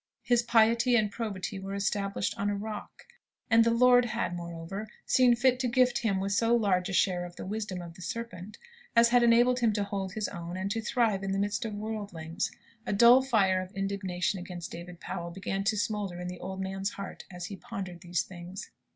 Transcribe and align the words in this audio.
His 0.23 0.41
piety 0.41 0.95
and 0.95 1.11
probity 1.11 1.59
were 1.59 1.75
established 1.75 2.33
on 2.35 2.49
a 2.49 2.55
rock. 2.55 3.05
And 3.51 3.63
the 3.63 3.69
Lord 3.69 4.05
had, 4.05 4.35
moreover, 4.35 4.87
seen 5.05 5.35
fit 5.35 5.59
to 5.59 5.67
gift 5.67 5.99
him 5.99 6.19
with 6.19 6.31
so 6.31 6.55
large 6.55 6.89
a 6.89 6.93
share 6.93 7.23
of 7.23 7.35
the 7.35 7.45
wisdom 7.45 7.83
of 7.83 7.93
the 7.93 8.01
serpent, 8.01 8.57
as 8.95 9.09
had 9.09 9.21
enabled 9.21 9.59
him 9.59 9.73
to 9.73 9.83
hold 9.83 10.13
his 10.13 10.27
own, 10.27 10.57
and 10.57 10.71
to 10.71 10.81
thrive 10.81 11.21
in 11.21 11.33
the 11.33 11.37
midst 11.37 11.65
of 11.65 11.75
worldlings. 11.75 12.49
A 12.87 12.93
dull 12.93 13.21
fire 13.21 13.61
of 13.61 13.71
indignation 13.73 14.39
against 14.39 14.71
David 14.71 14.99
Powell 14.99 15.29
began 15.29 15.63
to 15.65 15.77
smoulder 15.77 16.19
in 16.19 16.27
the 16.29 16.39
old 16.39 16.59
man's 16.59 16.89
heart, 16.89 17.25
as 17.29 17.45
he 17.45 17.55
pondered 17.55 18.01
these 18.01 18.23
things. 18.23 18.71